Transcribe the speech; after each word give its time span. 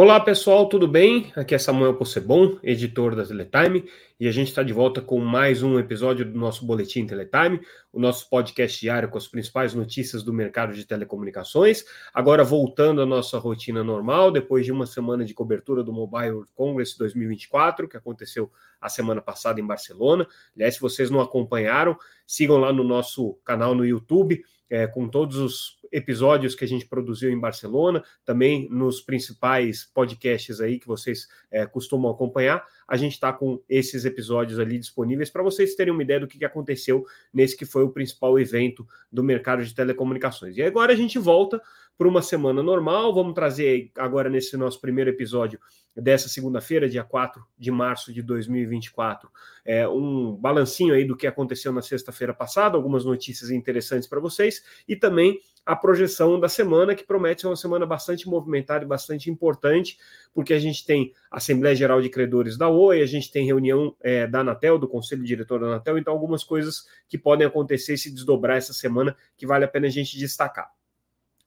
Olá 0.00 0.20
pessoal, 0.20 0.68
tudo 0.68 0.86
bem? 0.86 1.32
Aqui 1.34 1.56
é 1.56 1.58
Samuel 1.58 1.96
Possebon, 1.96 2.56
editor 2.62 3.16
da 3.16 3.26
Teletime, 3.26 3.84
e 4.20 4.28
a 4.28 4.30
gente 4.30 4.46
está 4.46 4.62
de 4.62 4.72
volta 4.72 5.00
com 5.00 5.18
mais 5.18 5.60
um 5.60 5.76
episódio 5.76 6.24
do 6.24 6.38
nosso 6.38 6.64
Boletim 6.64 7.04
Teletime, 7.04 7.60
o 7.92 7.98
nosso 7.98 8.30
podcast 8.30 8.80
diário 8.80 9.08
com 9.08 9.18
as 9.18 9.26
principais 9.26 9.74
notícias 9.74 10.22
do 10.22 10.32
mercado 10.32 10.72
de 10.72 10.84
telecomunicações. 10.86 11.84
Agora 12.14 12.44
voltando 12.44 13.02
à 13.02 13.06
nossa 13.06 13.40
rotina 13.40 13.82
normal, 13.82 14.30
depois 14.30 14.64
de 14.64 14.70
uma 14.70 14.86
semana 14.86 15.24
de 15.24 15.34
cobertura 15.34 15.82
do 15.82 15.92
Mobile 15.92 16.30
World 16.30 16.50
Congress 16.54 16.96
2024, 16.96 17.88
que 17.88 17.96
aconteceu 17.96 18.52
a 18.80 18.88
semana 18.88 19.20
passada 19.20 19.60
em 19.60 19.66
Barcelona. 19.66 20.28
Aliás, 20.54 20.74
se 20.74 20.80
vocês 20.80 21.10
não 21.10 21.20
acompanharam, 21.20 21.98
sigam 22.24 22.58
lá 22.58 22.72
no 22.72 22.84
nosso 22.84 23.34
canal 23.44 23.74
no 23.74 23.84
YouTube 23.84 24.44
é, 24.70 24.86
com 24.86 25.08
todos 25.08 25.36
os 25.38 25.77
episódios 25.92 26.54
que 26.54 26.64
a 26.64 26.68
gente 26.68 26.86
produziu 26.86 27.30
em 27.30 27.38
Barcelona, 27.38 28.02
também 28.24 28.68
nos 28.70 29.00
principais 29.00 29.84
podcasts 29.84 30.60
aí 30.60 30.78
que 30.78 30.86
vocês 30.86 31.28
é, 31.50 31.66
costumam 31.66 32.10
acompanhar. 32.10 32.64
A 32.86 32.96
gente 32.96 33.12
está 33.12 33.32
com 33.32 33.62
esses 33.68 34.04
episódios 34.04 34.58
ali 34.58 34.78
disponíveis 34.78 35.30
para 35.30 35.42
vocês 35.42 35.74
terem 35.74 35.92
uma 35.92 36.02
ideia 36.02 36.20
do 36.20 36.26
que 36.26 36.42
aconteceu 36.44 37.04
nesse 37.32 37.56
que 37.56 37.66
foi 37.66 37.82
o 37.84 37.90
principal 37.90 38.38
evento 38.38 38.86
do 39.12 39.22
mercado 39.22 39.64
de 39.64 39.74
telecomunicações. 39.74 40.56
E 40.56 40.62
agora 40.62 40.92
a 40.92 40.96
gente 40.96 41.18
volta 41.18 41.60
para 41.98 42.08
uma 42.08 42.22
semana 42.22 42.62
normal. 42.62 43.12
Vamos 43.12 43.34
trazer 43.34 43.90
agora 43.96 44.30
nesse 44.30 44.56
nosso 44.56 44.80
primeiro 44.80 45.10
episódio 45.10 45.58
dessa 45.96 46.28
segunda-feira, 46.28 46.88
dia 46.88 47.02
4 47.02 47.44
de 47.58 47.70
março 47.72 48.12
de 48.12 48.22
2024, 48.22 49.28
é, 49.64 49.88
um 49.88 50.36
balancinho 50.36 50.94
aí 50.94 51.04
do 51.04 51.16
que 51.16 51.26
aconteceu 51.26 51.72
na 51.72 51.82
sexta-feira 51.82 52.32
passada, 52.32 52.76
algumas 52.76 53.04
notícias 53.04 53.50
interessantes 53.50 54.08
para 54.08 54.20
vocês 54.20 54.62
e 54.86 54.94
também 54.94 55.40
a 55.68 55.76
projeção 55.76 56.40
da 56.40 56.48
semana, 56.48 56.94
que 56.94 57.04
promete 57.04 57.42
ser 57.42 57.46
uma 57.46 57.54
semana 57.54 57.84
bastante 57.84 58.26
movimentada 58.26 58.86
e 58.86 58.88
bastante 58.88 59.30
importante, 59.30 59.98
porque 60.32 60.54
a 60.54 60.58
gente 60.58 60.86
tem 60.86 61.12
Assembleia 61.30 61.76
Geral 61.76 62.00
de 62.00 62.08
Credores 62.08 62.56
da 62.56 62.70
Oi, 62.70 63.02
a 63.02 63.06
gente 63.06 63.30
tem 63.30 63.44
reunião 63.44 63.94
é, 64.00 64.26
da 64.26 64.40
Anatel, 64.40 64.78
do 64.78 64.88
Conselho 64.88 65.22
Diretor 65.22 65.60
da 65.60 65.66
Anatel, 65.66 65.98
então 65.98 66.14
algumas 66.14 66.42
coisas 66.42 66.86
que 67.06 67.18
podem 67.18 67.46
acontecer 67.46 67.92
e 67.92 67.98
se 67.98 68.10
desdobrar 68.10 68.56
essa 68.56 68.72
semana 68.72 69.14
que 69.36 69.46
vale 69.46 69.66
a 69.66 69.68
pena 69.68 69.88
a 69.88 69.90
gente 69.90 70.16
destacar. 70.16 70.72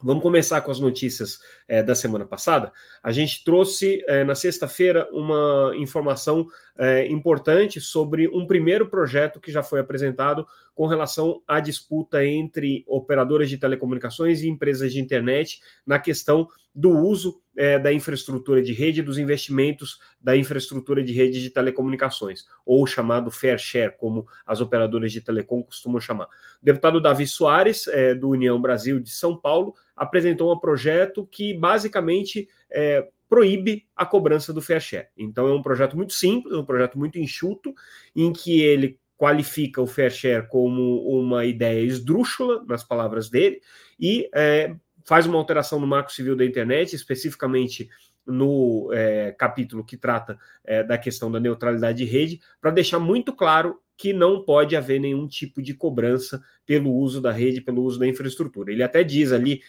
Vamos 0.04 0.24
começar 0.24 0.62
com 0.62 0.72
as 0.72 0.80
notícias 0.80 1.40
é, 1.68 1.84
da 1.84 1.94
semana 1.94 2.26
passada. 2.26 2.72
A 3.04 3.12
gente 3.12 3.44
trouxe 3.44 4.04
é, 4.08 4.24
na 4.24 4.34
sexta-feira 4.34 5.08
uma 5.12 5.74
informação 5.76 6.48
é, 6.78 7.08
importante 7.08 7.80
sobre 7.80 8.28
um 8.28 8.48
primeiro 8.48 8.88
projeto 8.88 9.40
que 9.40 9.52
já 9.52 9.62
foi 9.62 9.80
apresentado 9.80 10.46
com 10.74 10.88
relação 10.88 11.42
à 11.48 11.60
disputa 11.60 12.26
entre 12.26 12.84
operadoras 12.88 13.50
de 13.50 13.58
telecomunicações 13.58 14.42
e 14.42 14.50
empresas 14.50 14.94
de 14.94 15.00
internet 15.00 15.60
na 15.86 16.00
questão 16.00 16.48
do 16.74 16.90
uso 16.90 17.42
é, 17.58 17.78
da 17.78 17.92
infraestrutura 17.92 18.62
de 18.62 18.72
rede, 18.72 19.02
dos 19.02 19.18
investimentos 19.18 20.00
da 20.22 20.38
infraestrutura 20.38 21.04
de 21.04 21.12
rede 21.12 21.42
de 21.42 21.50
telecomunicações, 21.50 22.46
ou 22.66 22.88
chamado 22.88 23.30
fair 23.30 23.60
share, 23.60 23.94
como 23.98 24.26
as 24.46 24.62
operadoras 24.62 25.12
de 25.12 25.20
telecom 25.20 25.62
costumam 25.62 26.00
chamar. 26.00 26.26
O 26.26 26.66
deputado 26.66 27.02
Davi 27.02 27.28
Soares, 27.28 27.88
é, 27.88 28.16
do 28.16 28.30
União 28.30 28.60
Brasil 28.62 29.00
de 29.00 29.10
São 29.10 29.36
Paulo, 29.36 29.74
apresentou 29.96 30.54
um 30.54 30.60
projeto 30.60 31.28
que 31.30 31.54
basicamente 31.54 32.48
é, 32.72 33.06
proíbe 33.32 33.86
a 33.96 34.06
cobrança 34.06 34.54
do 34.54 34.62
fair 34.62 34.82
share. 34.82 35.08
Então 35.18 35.48
é 35.48 35.54
um 35.54 35.62
projeto 35.62 35.96
muito 35.96 36.14
simples, 36.14 36.54
um 36.54 36.66
projeto 36.66 36.98
muito 36.98 37.20
enxuto, 37.20 37.74
em 38.16 38.32
que 38.32 38.62
ele 38.62 39.00
qualifica 39.22 39.80
o 39.80 39.86
fair 39.86 40.10
share 40.10 40.48
como 40.48 41.08
uma 41.08 41.46
ideia 41.46 41.86
esdrúxula, 41.86 42.66
nas 42.68 42.84
palavras 42.84 43.30
dele, 43.30 43.62
e 44.00 44.28
é, 44.34 44.76
faz 45.06 45.28
uma 45.28 45.38
alteração 45.38 45.80
no 45.80 45.86
marco 45.86 46.12
civil 46.12 46.36
da 46.36 46.44
internet, 46.44 46.96
especificamente 46.96 47.88
no 48.26 48.90
é, 48.92 49.32
capítulo 49.32 49.86
que 49.86 49.96
trata 49.96 50.40
é, 50.66 50.84
da 50.84 50.98
questão 50.98 51.32
da 51.32 51.40
neutralidade 51.40 52.00
de 52.00 52.06
rede, 52.06 52.40
para 52.60 52.72
deixar 52.72 52.98
muito 52.98 53.32
claro 53.32 53.80
que 53.96 54.12
não 54.12 54.44
pode 54.44 54.76
haver 54.76 55.00
nenhum 55.00 55.28
tipo 55.28 55.62
de 55.62 55.76
cobrança 55.76 56.42
pelo 56.66 56.92
uso 56.92 57.22
da 57.22 57.32
rede, 57.32 57.62
pelo 57.62 57.84
uso 57.84 58.00
da 58.00 58.08
infraestrutura. 58.08 58.72
Ele 58.72 58.82
até 58.82 59.04
diz 59.04 59.32
ali 59.32 59.62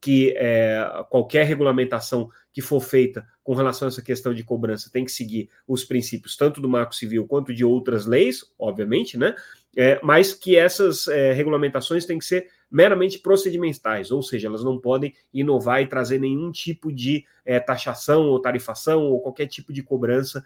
que 0.00 0.34
é, 0.36 0.82
qualquer 1.10 1.44
regulamentação 1.44 2.30
que 2.52 2.62
for 2.62 2.80
feita 2.80 3.26
com 3.44 3.54
relação 3.54 3.86
a 3.86 3.90
essa 3.90 4.02
questão 4.02 4.32
de 4.32 4.42
cobrança 4.42 4.90
tem 4.90 5.04
que 5.04 5.12
seguir 5.12 5.50
os 5.66 5.84
princípios 5.84 6.36
tanto 6.36 6.60
do 6.60 6.68
Marco 6.68 6.94
Civil 6.94 7.26
quanto 7.26 7.52
de 7.52 7.64
outras 7.64 8.06
leis, 8.06 8.44
obviamente, 8.58 9.18
né? 9.18 9.34
É, 9.76 10.00
mas 10.02 10.32
que 10.32 10.56
essas 10.56 11.06
é, 11.06 11.32
regulamentações 11.32 12.04
têm 12.04 12.18
que 12.18 12.24
ser 12.24 12.48
meramente 12.70 13.18
procedimentais, 13.18 14.10
ou 14.10 14.22
seja, 14.22 14.48
elas 14.48 14.64
não 14.64 14.80
podem 14.80 15.14
inovar 15.32 15.82
e 15.82 15.86
trazer 15.86 16.18
nenhum 16.18 16.50
tipo 16.50 16.92
de 16.92 17.24
é, 17.44 17.60
taxação 17.60 18.26
ou 18.28 18.40
tarifação 18.40 19.04
ou 19.04 19.20
qualquer 19.20 19.46
tipo 19.46 19.72
de 19.72 19.82
cobrança 19.82 20.44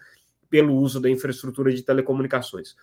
pelo 0.49 0.75
uso 0.75 0.99
da 0.99 1.09
infraestrutura 1.09 1.71
de 1.73 1.81
telecomunicações. 1.81 2.75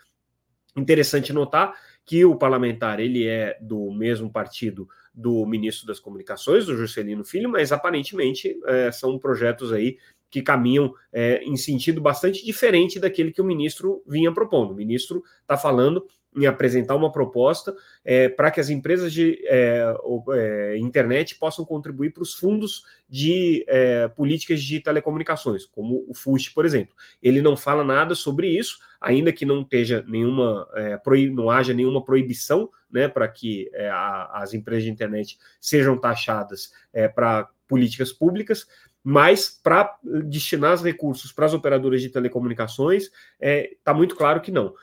Interessante 0.76 1.32
notar 1.32 1.74
que 2.04 2.24
o 2.24 2.36
parlamentar 2.36 2.98
ele 2.98 3.26
é 3.26 3.58
do 3.60 3.92
mesmo 3.92 4.30
partido 4.30 4.88
do 5.14 5.44
ministro 5.46 5.86
das 5.86 6.00
Comunicações, 6.00 6.66
do 6.66 6.76
Juscelino 6.76 7.24
Filho, 7.24 7.50
mas 7.50 7.72
aparentemente 7.72 8.58
é, 8.66 8.90
são 8.90 9.18
projetos 9.18 9.72
aí 9.72 9.98
que 10.32 10.40
caminham 10.40 10.94
é, 11.12 11.44
em 11.44 11.56
sentido 11.58 12.00
bastante 12.00 12.42
diferente 12.44 12.98
daquele 12.98 13.30
que 13.30 13.42
o 13.42 13.44
ministro 13.44 14.02
vinha 14.06 14.32
propondo. 14.32 14.72
O 14.72 14.74
ministro 14.74 15.22
está 15.42 15.58
falando 15.58 16.04
em 16.34 16.46
apresentar 16.46 16.96
uma 16.96 17.12
proposta 17.12 17.76
é, 18.02 18.30
para 18.30 18.50
que 18.50 18.58
as 18.58 18.70
empresas 18.70 19.12
de 19.12 19.38
é, 19.44 19.94
é, 20.32 20.78
internet 20.78 21.36
possam 21.36 21.64
contribuir 21.64 22.14
para 22.14 22.22
os 22.22 22.32
fundos 22.32 22.84
de 23.06 23.62
é, 23.68 24.08
políticas 24.08 24.62
de 24.62 24.80
telecomunicações, 24.80 25.66
como 25.66 26.02
o 26.08 26.14
FUST, 26.14 26.54
por 26.54 26.64
exemplo. 26.64 26.94
Ele 27.22 27.42
não 27.42 27.54
fala 27.54 27.84
nada 27.84 28.14
sobre 28.14 28.48
isso, 28.48 28.78
ainda 28.98 29.30
que 29.30 29.44
não 29.44 29.60
esteja 29.60 30.02
nenhuma 30.08 30.66
é, 30.74 30.98
não 31.30 31.50
haja 31.50 31.74
nenhuma 31.74 32.02
proibição 32.02 32.70
né, 32.90 33.06
para 33.06 33.28
que 33.28 33.70
a, 33.90 34.42
as 34.42 34.54
empresas 34.54 34.84
de 34.84 34.90
internet 34.90 35.38
sejam 35.60 35.98
taxadas 35.98 36.72
para 37.14 37.48
políticas 37.66 38.12
públicas, 38.12 38.66
mas 39.02 39.48
para 39.62 39.98
destinar 40.24 40.74
os 40.74 40.82
recursos 40.82 41.32
para 41.32 41.46
as 41.46 41.54
operadoras 41.54 42.00
de 42.00 42.08
telecomunicações, 42.08 43.10
está 43.40 43.92
muito 43.92 44.14
claro 44.14 44.40
que 44.40 44.50
não. 44.50 44.74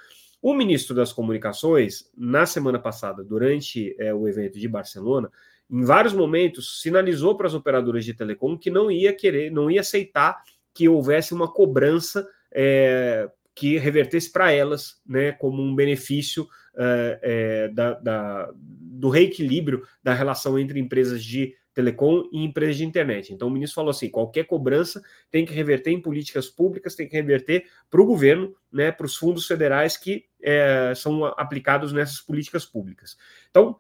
O 0.42 0.54
ministro 0.54 0.96
das 0.96 1.12
Comunicações, 1.12 2.10
na 2.18 2.46
semana 2.46 2.80
passada, 2.80 3.24
durante 3.24 3.94
é, 4.00 4.14
o 4.14 4.28
evento 4.28 4.58
de 4.58 4.68
Barcelona, 4.70 5.30
em 5.70 5.84
vários 5.84 6.14
momentos 6.14 6.82
sinalizou 6.82 7.36
para 7.36 7.46
as 7.46 7.54
operadoras 7.54 8.06
de 8.06 8.14
telecom 8.14 8.58
que 8.58 8.72
não 8.72 8.90
ia 8.90 9.14
querer, 9.14 9.52
não 9.52 9.70
ia 9.70 9.82
aceitar 9.82 10.42
que 10.74 10.88
houvesse 10.88 11.34
uma 11.34 11.52
cobrança 11.52 12.26
é, 12.52 13.30
que 13.54 13.78
revertesse 13.78 14.32
para 14.32 14.52
elas, 14.52 15.02
né, 15.06 15.34
como 15.34 15.62
um 15.62 15.76
benefício 15.76 16.48
é, 16.78 17.20
é 17.22 17.68
da, 17.68 17.94
da, 17.96 18.50
do 18.56 19.10
reequilíbrio 19.10 19.84
da 20.02 20.14
relação 20.14 20.58
entre 20.58 20.80
empresas 20.80 21.22
de 21.22 21.54
telecom 21.80 22.28
e 22.34 22.44
empresas 22.44 22.76
de 22.76 22.86
internet. 22.86 23.34
Então 23.34 23.48
o 23.48 23.52
ministro 23.52 23.76
falou 23.76 23.92
assim: 23.92 24.10
qualquer 24.10 24.44
cobrança 24.44 25.02
tem 25.32 25.46
que 25.46 25.54
reverter 25.54 25.92
em 25.92 26.02
políticas 26.02 26.50
públicas, 26.50 26.94
tem 26.94 27.08
que 27.08 27.16
reverter 27.16 27.66
para 27.90 28.02
o 28.02 28.06
governo, 28.06 28.54
né, 28.72 28.92
para 28.92 29.06
os 29.06 29.16
fundos 29.16 29.48
federais 29.48 29.96
que 29.96 30.26
é, 30.42 30.92
são 30.94 31.24
aplicados 31.24 31.94
nessas 31.94 32.20
políticas 32.20 32.66
públicas. 32.66 33.18
Então, 33.50 33.78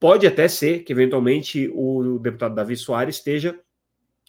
pode 0.00 0.26
até 0.26 0.48
ser 0.48 0.80
que 0.80 0.92
eventualmente 0.92 1.70
o 1.74 2.18
deputado 2.18 2.54
Davi 2.54 2.74
Soares 2.74 3.16
esteja 3.16 3.58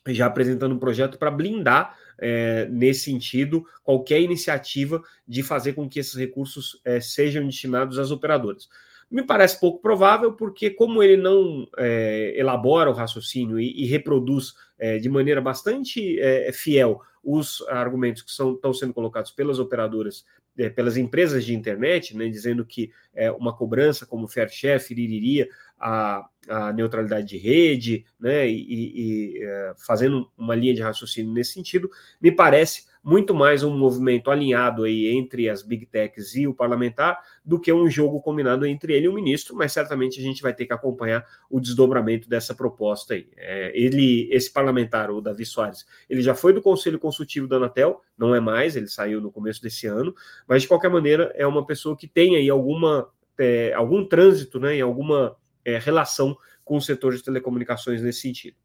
já 0.07 0.25
apresentando 0.25 0.75
um 0.75 0.80
projeto 0.80 1.18
para 1.18 1.31
blindar 1.31 1.97
é, 2.19 2.65
nesse 2.65 3.06
sentido 3.06 3.65
qualquer 3.83 4.19
iniciativa 4.19 5.01
de 5.25 5.42
fazer 5.42 5.74
com 5.74 5.88
que 5.88 5.97
esses 5.97 6.15
recursos 6.15 6.81
é, 6.83 7.00
sejam 7.00 7.45
destinados 7.45 7.97
às 7.97 8.12
operadoras. 8.12 8.68
Me 9.09 9.23
parece 9.23 9.59
pouco 9.59 9.81
provável, 9.81 10.33
porque, 10.33 10.69
como 10.69 11.03
ele 11.03 11.17
não 11.17 11.67
é, 11.77 12.33
elabora 12.35 12.89
o 12.89 12.94
raciocínio 12.94 13.59
e, 13.59 13.83
e 13.83 13.85
reproduz 13.85 14.53
é, 14.77 14.97
de 14.97 15.09
maneira 15.09 15.41
bastante 15.41 16.19
é, 16.19 16.51
fiel 16.51 17.01
os 17.23 17.61
argumentos 17.69 18.21
que 18.21 18.31
são, 18.31 18.53
estão 18.53 18.73
sendo 18.73 18.94
colocados 18.94 19.31
pelas 19.31 19.57
operadoras 19.57 20.25
é, 20.57 20.69
pelas 20.69 20.97
empresas 20.97 21.44
de 21.45 21.55
internet, 21.55 22.15
né, 22.15 22.27
dizendo 22.27 22.65
que 22.65 22.91
é, 23.13 23.31
uma 23.31 23.55
cobrança 23.55 24.05
como 24.05 24.27
fair 24.27 24.50
share 24.50 24.79
feriria 24.79 25.49
a, 25.79 26.27
a 26.47 26.71
neutralidade 26.73 27.27
de 27.27 27.38
rede, 27.38 28.06
né, 28.19 28.47
e, 28.47 29.33
e 29.35 29.44
é, 29.44 29.73
fazendo 29.77 30.29
uma 30.38 30.56
linha 30.56 30.73
de 30.73 30.81
raciocínio 30.81 31.33
nesse 31.33 31.53
sentido, 31.53 31.89
me 32.21 32.31
parece 32.31 32.85
muito 33.03 33.35
mais 33.35 33.63
um 33.63 33.77
movimento 33.77 34.31
alinhado 34.31 34.85
aí 34.85 35.07
entre 35.07 35.50
as 35.50 35.61
big 35.61 35.85
techs 35.85 36.35
e 36.35 36.47
o 36.47 36.53
parlamentar 36.53 37.19
do 37.44 37.59
que 37.59 37.73
um 37.73 37.89
jogo 37.89 38.21
combinado 38.21 38.65
entre 38.65 38.94
ele 38.94 39.07
e 39.07 39.09
o 39.09 39.13
ministro, 39.13 39.55
mas 39.55 39.73
certamente 39.73 40.19
a 40.19 40.23
gente 40.23 40.41
vai 40.41 40.53
ter 40.53 40.65
que 40.65 40.73
acompanhar 40.73 41.25
o 41.50 41.59
desdobramento 41.59 42.29
dessa 42.29 42.55
proposta 42.55 43.13
aí. 43.13 43.27
É, 43.35 43.71
ele, 43.75 44.29
esse 44.31 44.51
parlamentar, 44.51 45.11
o 45.11 45.19
Davi 45.19 45.45
Soares, 45.45 45.85
ele 46.09 46.21
já 46.21 46.33
foi 46.33 46.53
do 46.53 46.61
Conselho 46.61 46.97
Consultivo 46.97 47.45
da 47.45 47.57
Anatel, 47.57 48.01
não 48.17 48.33
é 48.33 48.39
mais, 48.39 48.77
ele 48.77 48.88
saiu 48.88 49.19
no 49.19 49.31
começo 49.31 49.61
desse 49.61 49.85
ano, 49.85 50.15
mas 50.47 50.61
de 50.61 50.69
qualquer 50.69 50.89
maneira 50.89 51.33
é 51.35 51.45
uma 51.45 51.65
pessoa 51.65 51.97
que 51.97 52.07
tem 52.07 52.38
aí 52.38 52.49
alguma, 52.49 53.09
é, 53.38 53.73
algum 53.73 54.06
trânsito, 54.06 54.61
né, 54.61 54.77
e 54.77 54.81
alguma 54.81 55.35
é, 55.65 55.77
relação 55.77 56.38
com 56.63 56.77
o 56.77 56.81
setor 56.81 57.13
de 57.13 57.21
telecomunicações 57.21 58.01
nesse 58.01 58.21
sentido. 58.21 58.56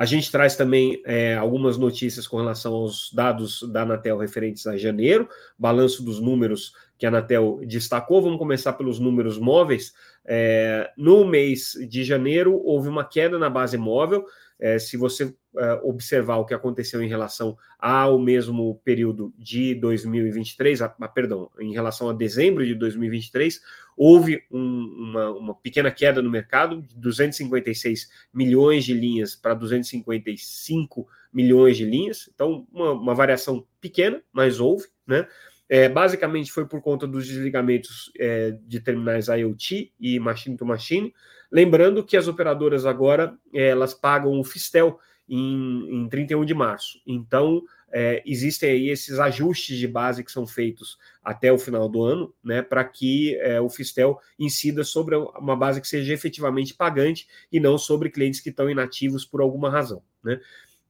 A 0.00 0.06
gente 0.06 0.32
traz 0.32 0.56
também 0.56 1.02
é, 1.04 1.36
algumas 1.36 1.76
notícias 1.76 2.26
com 2.26 2.38
relação 2.38 2.72
aos 2.72 3.12
dados 3.12 3.62
da 3.70 3.82
Anatel 3.82 4.16
referentes 4.16 4.66
a 4.66 4.74
janeiro, 4.74 5.28
balanço 5.58 6.02
dos 6.02 6.18
números 6.18 6.72
que 6.96 7.04
a 7.04 7.10
Anatel 7.10 7.60
destacou. 7.66 8.22
Vamos 8.22 8.38
começar 8.38 8.72
pelos 8.72 8.98
números 8.98 9.38
móveis. 9.38 9.92
É, 10.24 10.90
no 10.96 11.26
mês 11.26 11.74
de 11.86 12.02
janeiro, 12.02 12.62
houve 12.64 12.88
uma 12.88 13.04
queda 13.04 13.38
na 13.38 13.50
base 13.50 13.76
móvel. 13.76 14.24
É, 14.60 14.78
se 14.78 14.96
você 14.96 15.34
é, 15.56 15.72
observar 15.82 16.36
o 16.36 16.44
que 16.44 16.52
aconteceu 16.52 17.02
em 17.02 17.08
relação 17.08 17.56
ao 17.78 18.18
mesmo 18.18 18.80
período 18.84 19.32
de 19.38 19.74
2023, 19.74 20.82
a, 20.82 20.94
a, 21.00 21.08
perdão, 21.08 21.50
em 21.58 21.72
relação 21.72 22.10
a 22.10 22.12
dezembro 22.12 22.64
de 22.64 22.74
2023, 22.74 23.60
houve 23.96 24.44
um, 24.50 24.60
uma, 24.60 25.30
uma, 25.30 25.54
pequena 25.54 25.90
queda 25.90 26.22
no 26.22 26.30
mercado, 26.30 26.82
de 26.82 26.94
256 26.94 28.10
milhões 28.32 28.84
de 28.84 28.94
linhas 28.94 29.34
para 29.34 29.54
255 29.54 31.08
milhões 31.32 31.76
de 31.76 31.84
linhas, 31.84 32.28
então 32.34 32.66
uma, 32.70 32.92
uma 32.92 33.14
variação 33.14 33.66
pequena, 33.80 34.22
mas 34.32 34.60
houve, 34.60 34.86
né? 35.06 35.26
É, 35.68 35.88
basicamente 35.88 36.50
foi 36.50 36.66
por 36.66 36.82
conta 36.82 37.06
dos 37.06 37.28
desligamentos 37.28 38.10
é, 38.18 38.58
de 38.66 38.80
terminais 38.80 39.28
IoT 39.28 39.92
e 40.00 40.18
machine 40.18 40.56
to 40.56 40.66
machine. 40.66 41.14
Lembrando 41.50 42.04
que 42.04 42.16
as 42.16 42.28
operadoras 42.28 42.86
agora 42.86 43.36
é, 43.52 43.68
elas 43.68 43.92
pagam 43.92 44.38
o 44.38 44.44
Fistel 44.44 44.98
em, 45.28 46.02
em 46.02 46.08
31 46.08 46.44
de 46.44 46.54
março. 46.54 47.00
Então, 47.06 47.62
é, 47.92 48.22
existem 48.24 48.70
aí 48.70 48.88
esses 48.88 49.18
ajustes 49.18 49.76
de 49.76 49.88
base 49.88 50.22
que 50.22 50.30
são 50.30 50.46
feitos 50.46 50.96
até 51.22 51.52
o 51.52 51.58
final 51.58 51.88
do 51.88 52.02
ano, 52.02 52.32
né, 52.42 52.62
para 52.62 52.84
que 52.84 53.36
é, 53.36 53.60
o 53.60 53.68
Fistel 53.68 54.18
incida 54.38 54.84
sobre 54.84 55.16
uma 55.16 55.56
base 55.56 55.80
que 55.80 55.88
seja 55.88 56.12
efetivamente 56.12 56.74
pagante 56.74 57.26
e 57.50 57.58
não 57.58 57.76
sobre 57.76 58.10
clientes 58.10 58.40
que 58.40 58.50
estão 58.50 58.70
inativos 58.70 59.24
por 59.24 59.40
alguma 59.40 59.70
razão. 59.70 60.02
Né. 60.22 60.40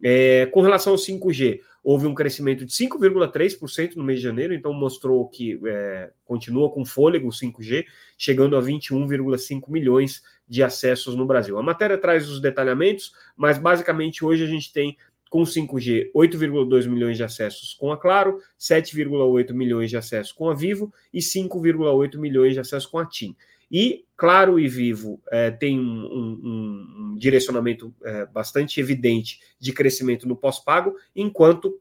É, 0.03 0.47
com 0.47 0.61
relação 0.63 0.93
ao 0.93 0.99
5G, 0.99 1.61
houve 1.83 2.07
um 2.07 2.15
crescimento 2.15 2.65
de 2.65 2.73
5,3% 2.73 3.97
no 3.97 4.05
mês 4.05 4.19
de 4.19 4.25
janeiro, 4.25 4.55
então 4.55 4.73
mostrou 4.73 5.29
que 5.29 5.61
é, 5.65 6.11
continua 6.25 6.71
com 6.71 6.85
fôlego 6.85 7.29
o 7.29 7.33
5G, 7.33 7.85
chegando 8.17 8.57
a 8.57 8.63
21,5 8.63 9.71
milhões 9.71 10.23
de 10.49 10.63
acessos 10.63 11.15
no 11.15 11.27
Brasil. 11.27 11.59
A 11.59 11.63
matéria 11.63 11.99
traz 11.99 12.29
os 12.29 12.41
detalhamentos, 12.41 13.13
mas 13.37 13.59
basicamente 13.59 14.25
hoje 14.25 14.45
a 14.45 14.49
gente 14.49 14.73
tem 14.73 14.97
com 15.31 15.43
5G 15.43 16.11
8,2 16.15 16.89
milhões 16.89 17.17
de 17.17 17.23
acessos 17.23 17.75
com 17.75 17.93
a 17.93 17.97
Claro, 17.97 18.41
7,8 18.59 19.53
milhões 19.53 19.89
de 19.89 19.97
acessos 19.97 20.33
com 20.33 20.51
a 20.51 20.55
Vivo 20.55 20.93
e 21.15 21.21
5,8 21.21 22.19
milhões 22.19 22.55
de 22.55 22.61
acessos 22.61 22.91
com 22.91 22.99
a 22.99 23.07
TIM. 23.07 23.37
E 23.71 24.05
Claro 24.21 24.61
e 24.61 24.69
Vivo 24.69 25.19
é, 25.31 25.51
tem 25.51 25.81
um, 25.81 26.05
um, 26.05 27.13
um 27.15 27.17
direcionamento 27.17 27.91
é, 28.05 28.27
bastante 28.27 28.79
evidente 28.79 29.41
de 29.59 29.73
crescimento 29.73 30.29
no 30.29 30.37
pós-pago, 30.37 30.95
enquanto 31.17 31.81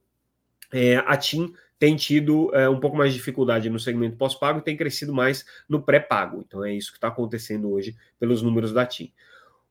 é, 0.71 0.95
a 1.05 1.17
TIM 1.17 1.51
tem 1.77 1.97
tido 1.97 2.49
é, 2.55 2.69
um 2.69 2.79
pouco 2.79 2.95
mais 2.95 3.11
de 3.11 3.17
dificuldade 3.17 3.69
no 3.69 3.77
segmento 3.77 4.15
pós-pago 4.15 4.59
e 4.59 4.61
tem 4.61 4.77
crescido 4.77 5.13
mais 5.13 5.45
no 5.67 5.81
pré-pago. 5.81 6.41
Então 6.47 6.63
é 6.63 6.73
isso 6.73 6.93
que 6.93 6.97
está 6.97 7.09
acontecendo 7.09 7.69
hoje 7.69 7.93
pelos 8.17 8.41
números 8.41 8.71
da 8.71 8.85
TIM. 8.85 9.11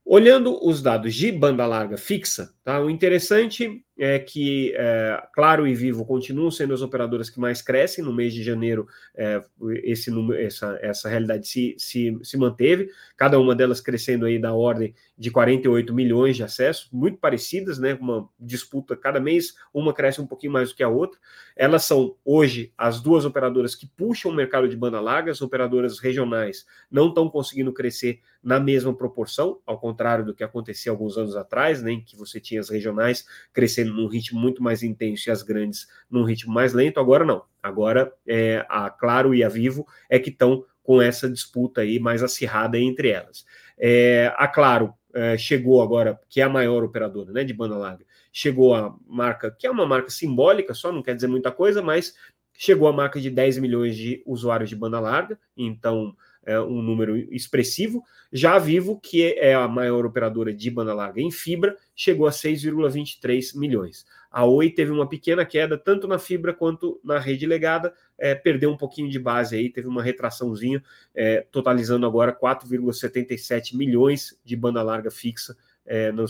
Olhando 0.05 0.63
os 0.63 0.83
dados 0.83 1.15
de 1.15 1.33
banda 1.33 1.65
larga 1.65 1.97
fixa, 1.97 2.53
tá? 2.63 2.79
o 2.83 2.91
interessante 2.91 3.83
é 3.99 4.19
que 4.19 4.73
é, 4.77 5.21
Claro 5.35 5.67
e 5.67 5.75
Vivo 5.75 6.05
continuam 6.05 6.51
sendo 6.51 6.73
as 6.73 6.83
operadoras 6.83 7.29
que 7.29 7.41
mais 7.41 7.61
crescem. 7.61 8.05
No 8.05 8.13
mês 8.13 8.33
de 8.33 8.43
janeiro, 8.43 8.87
é, 9.15 9.43
esse 9.83 10.11
número, 10.11 10.41
essa, 10.41 10.79
essa 10.81 11.09
realidade 11.09 11.49
se, 11.49 11.75
se, 11.79 12.17
se 12.23 12.37
manteve, 12.37 12.91
cada 13.17 13.41
uma 13.41 13.55
delas 13.55 13.81
crescendo 13.81 14.25
aí 14.25 14.39
da 14.39 14.55
ordem 14.55 14.95
de 15.19 15.31
48 15.33 15.93
milhões 15.93 16.37
de 16.37 16.45
acessos, 16.45 16.89
muito 16.93 17.19
parecidas, 17.19 17.79
né? 17.79 17.95
Uma 18.01 18.29
disputa 18.39 18.97
cada 18.97 19.19
mês, 19.19 19.55
uma 19.75 19.93
cresce 19.93 20.21
um 20.21 20.27
pouquinho 20.27 20.53
mais 20.53 20.69
do 20.69 20.77
que 20.77 20.83
a 20.83 20.89
outra. 20.89 21.19
Elas 21.57 21.85
são 21.85 22.15
hoje 22.25 22.73
as 22.79 23.01
duas 23.01 23.25
operadoras 23.25 23.75
que 23.75 23.87
puxam 23.87 24.31
o 24.31 24.35
mercado 24.35 24.69
de 24.69 24.77
banda 24.77 25.01
larga, 25.01 25.33
as 25.33 25.43
operadoras 25.43 25.99
regionais 25.99 26.65
não 26.89 27.09
estão 27.09 27.29
conseguindo 27.29 27.73
crescer 27.73 28.21
na 28.43 28.61
mesma 28.61 28.95
proporção, 28.95 29.59
ao 29.67 29.79
contrário 29.79 30.25
do 30.25 30.33
que 30.33 30.45
acontecia 30.45 30.93
alguns 30.93 31.19
anos 31.19 31.35
atrás, 31.35 31.83
né, 31.83 31.93
em 31.93 32.01
que 32.01 32.17
você 32.17 32.41
tinha 32.41 32.61
as 32.61 32.69
regionais 32.69 33.27
crescendo 33.53 33.88
num 33.91 34.07
ritmo 34.07 34.39
muito 34.39 34.63
mais 34.63 34.83
intenso 34.83 35.29
e 35.29 35.33
as 35.33 35.43
grandes 35.43 35.87
num 36.11 36.25
ritmo 36.25 36.53
mais 36.53 36.73
lento. 36.73 37.01
Agora 37.01 37.25
não. 37.25 37.43
Agora 37.63 38.13
é, 38.27 38.65
a 38.69 38.91
Claro 38.91 39.35
e 39.35 39.43
a 39.43 39.49
Vivo 39.49 39.87
é 40.09 40.19
que 40.19 40.31
estão 40.31 40.65
com 40.83 41.03
essa 41.03 41.29
disputa 41.29 41.83
aí 41.83 41.99
mais 41.99 42.23
acirrada 42.23 42.79
entre 42.79 43.11
elas. 43.11 43.45
É, 43.79 44.33
a 44.37 44.49
Claro 44.49 44.95
é, 45.13 45.37
chegou 45.37 45.83
agora, 45.83 46.19
que 46.29 46.41
é 46.41 46.45
a 46.45 46.49
maior 46.49 46.83
operadora 46.85 47.33
né, 47.33 47.45
de 47.45 47.53
banda 47.53 47.77
larga, 47.77 48.05
chegou 48.33 48.75
a 48.75 48.97
marca, 49.07 49.51
que 49.51 49.67
é 49.67 49.71
uma 49.71 49.87
marca 49.87 50.11
simbólica, 50.11 50.75
só 50.75 50.93
não 50.93 51.03
quer 51.03 51.15
dizer 51.15 51.27
muita 51.27 51.51
coisa, 51.51 51.83
mas 51.83 52.15
chegou 52.53 52.89
a 52.89 52.93
marca 52.93 53.21
de 53.21 53.31
10 53.31 53.59
milhões 53.59 53.97
de 53.97 54.23
usuários 54.27 54.69
de 54.69 54.77
banda 54.77 55.01
larga, 55.01 55.39
então 55.57 56.15
é 56.49 56.59
um 56.59 56.81
número 56.81 57.15
expressivo. 57.33 58.03
Já 58.33 58.55
a 58.55 58.59
Vivo, 58.59 58.99
que 58.99 59.35
é 59.35 59.55
a 59.55 59.69
maior 59.69 60.07
operadora 60.07 60.53
de 60.53 60.71
banda 60.71 60.95
larga 60.95 61.21
em 61.21 61.31
fibra, 61.31 61.77
chegou 61.95 62.27
a 62.27 62.31
6,23 62.31 63.55
milhões. 63.55 64.07
A 64.31 64.47
Oi 64.47 64.71
teve 64.71 64.91
uma 64.91 65.07
pequena 65.07 65.45
queda, 65.45 65.77
tanto 65.77 66.09
na 66.09 66.19
fibra 66.19 66.55
quanto 66.55 66.99
na 67.05 67.19
rede 67.19 67.47
legada, 67.47 67.93
é, 68.19 68.35
perdeu 68.35 68.71
um 68.71 68.77
pouquinho 68.79 69.11
de 69.11 69.19
base 69.19 69.57
aí, 69.57 69.69
teve 69.69 69.87
uma 69.87 70.03
retraçãozinha, 70.03 70.83
é, 71.15 71.47
totalizando 71.53 72.07
agora 72.07 72.33
4,77 72.33 73.77
milhões 73.77 74.39
de 74.43 74.57
banda 74.57 74.83
larga 74.83 75.11
fixa 75.11 75.55
é, 75.85 76.11
no, 76.11 76.25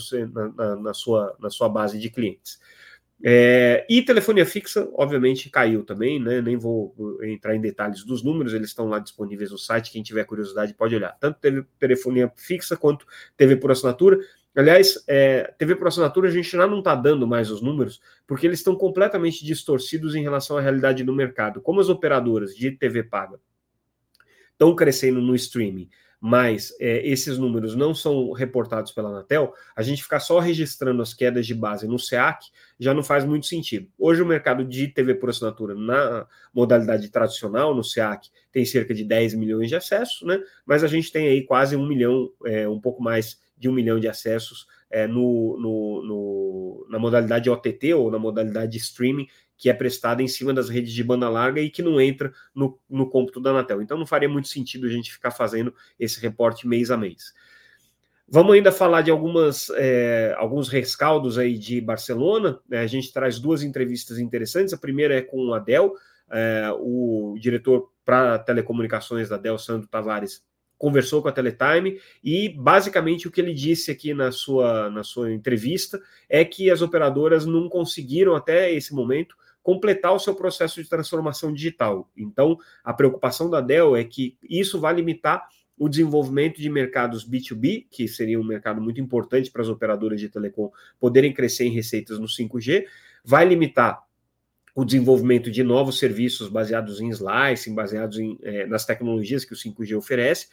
na, 0.55 0.75
na, 0.75 0.93
sua, 0.93 1.35
na 1.39 1.49
sua 1.49 1.69
base 1.69 1.97
de 1.97 2.09
clientes. 2.09 2.59
É, 3.21 3.85
e 3.89 4.01
telefonia 4.01 4.45
fixa, 4.45 4.89
obviamente, 4.93 5.49
caiu 5.49 5.83
também, 5.83 6.19
né? 6.19 6.41
Nem 6.41 6.57
vou 6.57 6.95
entrar 7.23 7.53
em 7.55 7.59
detalhes 7.59 8.03
dos 8.05 8.23
números, 8.23 8.53
eles 8.53 8.69
estão 8.69 8.87
lá 8.87 8.99
disponíveis 8.99 9.51
no 9.51 9.57
site. 9.57 9.91
Quem 9.91 10.01
tiver 10.01 10.23
curiosidade 10.23 10.73
pode 10.73 10.95
olhar. 10.95 11.11
Tanto 11.19 11.39
telefonia 11.77 12.31
fixa 12.37 12.77
quanto 12.77 13.05
TV 13.35 13.57
por 13.57 13.71
assinatura. 13.71 14.17
Aliás, 14.55 15.03
é, 15.07 15.53
TV 15.57 15.75
por 15.75 15.87
assinatura 15.87 16.27
a 16.27 16.31
gente 16.31 16.49
já 16.49 16.65
não 16.65 16.79
está 16.79 16.95
dando 16.95 17.27
mais 17.27 17.51
os 17.51 17.61
números, 17.61 18.01
porque 18.25 18.47
eles 18.47 18.59
estão 18.59 18.75
completamente 18.75 19.45
distorcidos 19.45 20.15
em 20.15 20.23
relação 20.23 20.57
à 20.57 20.61
realidade 20.61 21.03
do 21.03 21.13
mercado. 21.13 21.61
Como 21.61 21.79
as 21.79 21.89
operadoras 21.89 22.55
de 22.55 22.71
TV 22.71 23.03
paga 23.03 23.39
estão 24.51 24.75
crescendo 24.75 25.21
no 25.21 25.35
streaming, 25.35 25.89
mas 26.19 26.75
é, 26.79 27.07
esses 27.07 27.37
números 27.37 27.75
não 27.75 27.95
são 27.95 28.31
reportados 28.31 28.91
pela 28.91 29.09
Anatel, 29.09 29.53
a 29.75 29.81
gente 29.81 30.03
ficar 30.03 30.19
só 30.19 30.39
registrando 30.39 31.01
as 31.01 31.13
quedas 31.13 31.47
de 31.47 31.55
base 31.55 31.87
no 31.87 31.97
SEAC 31.97 32.45
já 32.77 32.93
não 32.93 33.03
faz 33.03 33.23
muito 33.23 33.45
sentido. 33.45 33.87
Hoje 33.97 34.21
o 34.21 34.25
mercado 34.25 34.65
de 34.65 34.87
TV 34.87 35.15
por 35.15 35.29
assinatura 35.29 35.75
na 35.75 36.27
modalidade 36.53 37.09
tradicional, 37.09 37.73
no 37.73 37.83
SEAC, 37.83 38.29
tem 38.51 38.65
cerca 38.65 38.93
de 38.93 39.03
10 39.03 39.33
milhões 39.35 39.69
de 39.69 39.75
acessos, 39.75 40.27
né? 40.27 40.39
Mas 40.65 40.83
a 40.83 40.87
gente 40.87 41.11
tem 41.11 41.27
aí 41.27 41.43
quase 41.43 41.75
um 41.75 41.87
milhão, 41.87 42.29
é, 42.45 42.67
um 42.67 42.79
pouco 42.79 43.01
mais 43.01 43.39
de 43.57 43.69
um 43.69 43.73
milhão 43.73 43.99
de 43.99 44.07
acessos 44.07 44.67
é, 44.89 45.05
no, 45.05 45.57
no, 45.59 46.03
no, 46.03 46.87
na 46.89 46.97
modalidade 46.97 47.49
OTT 47.49 47.93
ou 47.93 48.09
na 48.09 48.17
modalidade 48.17 48.77
streaming, 48.77 49.27
que 49.59 49.69
é 49.69 49.73
prestada 49.73 50.23
em 50.23 50.27
cima 50.27 50.53
das 50.53 50.69
redes 50.69 50.93
de 50.93 51.03
banda 51.03 51.29
larga 51.29 51.59
e 51.59 51.69
que 51.69 51.83
não 51.83 51.99
entra 51.99 52.31
no, 52.55 52.79
no 52.89 53.09
cômputo 53.09 53.41
da 53.41 53.49
Anatel. 53.49 53.81
Então 53.81 53.97
não 53.97 54.05
faria 54.05 54.29
muito 54.29 54.47
sentido 54.47 54.87
a 54.87 54.89
gente 54.89 55.11
ficar 55.11 55.31
fazendo 55.31 55.75
esse 55.99 56.19
reporte 56.21 56.65
mês 56.65 56.89
a 56.89 56.95
mês. 56.95 57.33
Vamos 58.25 58.53
ainda 58.53 58.71
falar 58.71 59.01
de 59.01 59.11
algumas, 59.11 59.69
é, 59.71 60.33
alguns 60.37 60.69
rescaldos 60.69 61.37
aí 61.37 61.57
de 61.57 61.81
Barcelona. 61.81 62.57
É, 62.71 62.79
a 62.79 62.87
gente 62.87 63.11
traz 63.11 63.37
duas 63.37 63.61
entrevistas 63.61 64.17
interessantes. 64.17 64.73
A 64.73 64.77
primeira 64.77 65.15
é 65.15 65.21
com 65.21 65.47
o 65.47 65.53
Adel, 65.53 65.93
é, 66.31 66.69
o 66.79 67.35
diretor 67.37 67.91
para 68.05 68.39
telecomunicações 68.39 69.27
da 69.27 69.35
Adel 69.35 69.57
Sandro 69.57 69.89
Tavares 69.89 70.41
conversou 70.77 71.21
com 71.21 71.27
a 71.27 71.31
Teletime 71.33 71.99
e 72.23 72.47
basicamente 72.47 73.27
o 73.27 73.31
que 73.31 73.41
ele 73.41 73.53
disse 73.53 73.91
aqui 73.91 74.13
na 74.13 74.31
sua, 74.31 74.89
na 74.89 75.03
sua 75.03 75.33
entrevista 75.33 75.99
é 76.29 76.45
que 76.45 76.71
as 76.71 76.81
operadoras 76.81 77.45
não 77.45 77.67
conseguiram 77.67 78.33
até 78.33 78.71
esse 78.71 78.95
momento 78.95 79.35
completar 79.61 80.13
o 80.13 80.19
seu 80.19 80.35
processo 80.35 80.81
de 80.81 80.89
transformação 80.89 81.53
digital. 81.53 82.09
Então, 82.15 82.57
a 82.83 82.93
preocupação 82.93 83.49
da 83.49 83.61
Dell 83.61 83.95
é 83.95 84.03
que 84.03 84.37
isso 84.41 84.79
vai 84.79 84.93
limitar 84.93 85.47
o 85.77 85.87
desenvolvimento 85.87 86.59
de 86.59 86.69
mercados 86.69 87.27
B2B, 87.27 87.87
que 87.89 88.07
seria 88.07 88.39
um 88.39 88.43
mercado 88.43 88.81
muito 88.81 88.99
importante 88.99 89.49
para 89.49 89.61
as 89.61 89.69
operadoras 89.69 90.19
de 90.19 90.27
telecom 90.27 90.69
poderem 90.99 91.33
crescer 91.33 91.65
em 91.65 91.71
receitas 91.71 92.19
no 92.19 92.27
5G, 92.27 92.85
vai 93.23 93.45
limitar 93.45 94.03
o 94.75 94.85
desenvolvimento 94.85 95.51
de 95.51 95.63
novos 95.63 95.99
serviços 95.99 96.47
baseados 96.47 97.01
em 97.01 97.09
slicing, 97.09 97.73
baseados 97.73 98.17
em, 98.17 98.37
é, 98.43 98.65
nas 98.65 98.85
tecnologias 98.85 99.43
que 99.43 99.53
o 99.53 99.55
5G 99.55 99.97
oferece, 99.97 100.47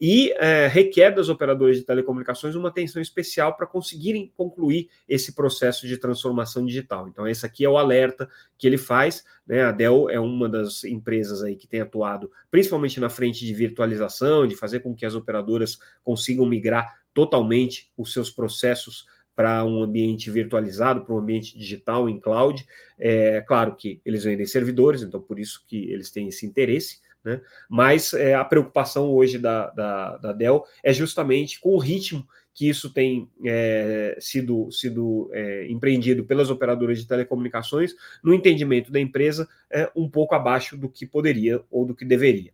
e 0.00 0.32
é, 0.32 0.66
requer 0.66 1.10
das 1.10 1.28
operadoras 1.28 1.76
de 1.76 1.84
telecomunicações 1.84 2.54
uma 2.54 2.70
atenção 2.70 3.00
especial 3.00 3.56
para 3.56 3.66
conseguirem 3.66 4.32
concluir 4.36 4.88
esse 5.08 5.34
processo 5.34 5.86
de 5.86 5.96
transformação 5.96 6.64
digital. 6.64 7.06
Então, 7.08 7.28
esse 7.28 7.46
aqui 7.46 7.64
é 7.64 7.68
o 7.68 7.78
alerta 7.78 8.28
que 8.58 8.66
ele 8.66 8.78
faz. 8.78 9.24
Né? 9.46 9.62
A 9.62 9.70
Dell 9.70 10.10
é 10.10 10.18
uma 10.18 10.48
das 10.48 10.82
empresas 10.84 11.42
aí 11.42 11.54
que 11.54 11.68
tem 11.68 11.80
atuado 11.80 12.30
principalmente 12.50 12.98
na 12.98 13.08
frente 13.08 13.46
de 13.46 13.54
virtualização, 13.54 14.46
de 14.46 14.56
fazer 14.56 14.80
com 14.80 14.94
que 14.94 15.06
as 15.06 15.14
operadoras 15.14 15.78
consigam 16.02 16.46
migrar 16.46 17.00
totalmente 17.14 17.90
os 17.96 18.12
seus 18.12 18.30
processos 18.30 19.06
para 19.34 19.64
um 19.64 19.82
ambiente 19.82 20.30
virtualizado, 20.30 21.04
para 21.04 21.14
um 21.14 21.18
ambiente 21.18 21.56
digital 21.58 22.08
em 22.08 22.20
cloud. 22.20 22.66
É 22.98 23.40
claro 23.40 23.74
que 23.74 24.00
eles 24.04 24.24
vendem 24.24 24.46
servidores, 24.46 25.02
então 25.02 25.20
por 25.20 25.38
isso 25.38 25.64
que 25.66 25.90
eles 25.90 26.10
têm 26.10 26.28
esse 26.28 26.46
interesse, 26.46 27.00
né? 27.24 27.40
Mas 27.68 28.12
é, 28.12 28.34
a 28.34 28.44
preocupação 28.44 29.10
hoje 29.10 29.38
da, 29.38 29.70
da, 29.70 30.16
da, 30.16 30.32
Dell 30.32 30.64
é 30.82 30.92
justamente 30.92 31.60
com 31.60 31.70
o 31.70 31.78
ritmo 31.78 32.26
que 32.54 32.68
isso 32.68 32.92
tem 32.92 33.30
é, 33.46 34.16
sido, 34.20 34.70
sido 34.70 35.30
é, 35.32 35.66
empreendido 35.70 36.24
pelas 36.24 36.50
operadoras 36.50 36.98
de 36.98 37.06
telecomunicações, 37.06 37.94
no 38.22 38.34
entendimento 38.34 38.92
da 38.92 39.00
empresa, 39.00 39.48
é 39.70 39.90
um 39.96 40.08
pouco 40.08 40.34
abaixo 40.34 40.76
do 40.76 40.88
que 40.88 41.06
poderia 41.06 41.62
ou 41.70 41.86
do 41.86 41.94
que 41.94 42.04
deveria. 42.04 42.52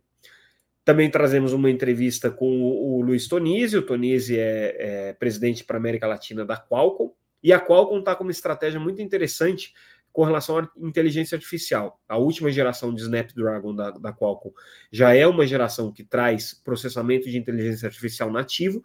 Também 0.89 1.07
trazemos 1.07 1.53
uma 1.53 1.69
entrevista 1.69 2.31
com 2.31 2.63
o 2.63 2.99
Luiz 3.03 3.27
Tonizzi. 3.27 3.77
O 3.77 3.83
Tonizzi 3.83 4.39
é, 4.39 4.75
é 4.79 5.13
presidente 5.13 5.63
para 5.63 5.77
a 5.77 5.79
América 5.79 6.07
Latina 6.07 6.43
da 6.43 6.57
Qualcomm. 6.57 7.11
E 7.43 7.53
a 7.53 7.59
Qualcomm 7.63 7.99
está 7.99 8.15
com 8.15 8.23
uma 8.23 8.31
estratégia 8.31 8.79
muito 8.79 8.99
interessante 8.99 9.71
com 10.11 10.23
relação 10.23 10.57
à 10.57 10.67
inteligência 10.77 11.35
artificial. 11.35 12.01
A 12.09 12.17
última 12.17 12.49
geração 12.49 12.91
de 12.91 13.03
Snapdragon 13.03 13.75
da, 13.75 13.91
da 13.91 14.11
Qualcomm 14.11 14.51
já 14.91 15.13
é 15.13 15.27
uma 15.27 15.45
geração 15.45 15.91
que 15.91 16.03
traz 16.03 16.55
processamento 16.55 17.29
de 17.29 17.37
inteligência 17.37 17.85
artificial 17.85 18.31
nativo 18.31 18.81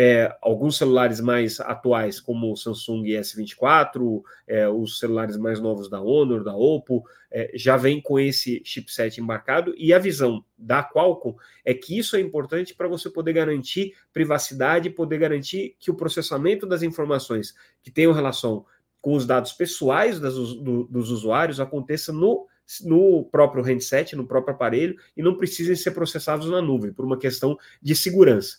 é, 0.00 0.32
alguns 0.40 0.76
celulares 0.76 1.20
mais 1.20 1.58
atuais, 1.58 2.20
como 2.20 2.52
o 2.52 2.56
Samsung 2.56 3.02
S24, 3.02 4.22
é, 4.46 4.68
os 4.68 5.00
celulares 5.00 5.36
mais 5.36 5.58
novos 5.58 5.90
da 5.90 6.00
Honor, 6.00 6.44
da 6.44 6.54
Oppo, 6.54 7.02
é, 7.28 7.50
já 7.54 7.76
vem 7.76 8.00
com 8.00 8.16
esse 8.16 8.62
chipset 8.64 9.20
embarcado, 9.20 9.74
e 9.76 9.92
a 9.92 9.98
visão 9.98 10.44
da 10.56 10.84
Qualcomm 10.84 11.34
é 11.64 11.74
que 11.74 11.98
isso 11.98 12.14
é 12.14 12.20
importante 12.20 12.76
para 12.76 12.86
você 12.86 13.10
poder 13.10 13.32
garantir 13.32 13.92
privacidade, 14.12 14.88
poder 14.88 15.18
garantir 15.18 15.74
que 15.80 15.90
o 15.90 15.96
processamento 15.96 16.64
das 16.64 16.84
informações 16.84 17.52
que 17.82 17.90
tenham 17.90 18.12
relação 18.12 18.64
com 19.00 19.14
os 19.14 19.26
dados 19.26 19.52
pessoais 19.52 20.20
das, 20.20 20.34
do, 20.34 20.84
dos 20.84 21.10
usuários 21.10 21.58
aconteça 21.58 22.12
no 22.12 22.46
no 22.84 23.24
próprio 23.24 23.64
handset, 23.64 24.14
no 24.14 24.26
próprio 24.26 24.54
aparelho, 24.54 24.94
e 25.16 25.22
não 25.22 25.38
precisem 25.38 25.74
ser 25.74 25.92
processados 25.92 26.50
na 26.50 26.60
nuvem, 26.60 26.92
por 26.92 27.02
uma 27.02 27.18
questão 27.18 27.56
de 27.80 27.96
segurança. 27.96 28.58